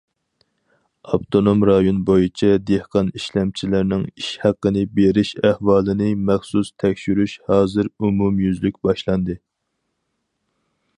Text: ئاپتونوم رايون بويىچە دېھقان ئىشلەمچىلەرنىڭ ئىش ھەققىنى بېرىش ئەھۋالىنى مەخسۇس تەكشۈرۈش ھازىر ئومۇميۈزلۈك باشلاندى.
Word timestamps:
ئاپتونوم 1.09 1.59
رايون 1.69 1.99
بويىچە 2.07 2.49
دېھقان 2.69 3.11
ئىشلەمچىلەرنىڭ 3.19 4.07
ئىش 4.13 4.31
ھەققىنى 4.45 4.85
بېرىش 4.97 5.35
ئەھۋالىنى 5.45 6.11
مەخسۇس 6.31 6.75
تەكشۈرۈش 6.85 7.39
ھازىر 7.51 7.93
ئومۇميۈزلۈك 8.05 8.85
باشلاندى. 8.89 9.41